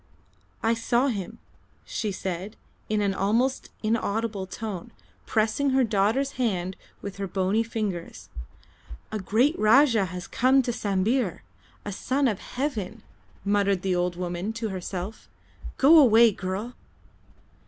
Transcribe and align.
"I 0.63 0.73
saw 0.73 1.09
him," 1.09 1.37
she 1.85 2.11
said, 2.11 2.55
in 2.89 3.01
an 3.01 3.13
almost 3.13 3.69
inaudible 3.83 4.47
tone, 4.47 4.91
pressing 5.27 5.69
her 5.69 5.83
daughter's 5.83 6.31
hand 6.41 6.75
with 7.03 7.17
her 7.17 7.27
bony 7.27 7.61
fingers. 7.61 8.27
"A 9.11 9.19
great 9.19 9.53
Rajah 9.59 10.05
has 10.05 10.25
come 10.25 10.63
to 10.63 10.71
Sambir 10.73 11.43
a 11.85 11.91
Son 11.91 12.27
of 12.27 12.39
Heaven," 12.39 13.03
muttered 13.45 13.83
the 13.83 13.95
old 13.95 14.15
woman 14.15 14.53
to 14.53 14.69
herself. 14.69 15.29
"Go 15.77 15.99
away, 15.99 16.31
girl!" 16.31 16.73